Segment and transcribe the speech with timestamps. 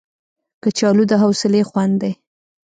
[0.63, 2.11] کچالو د حوصلې خوند دی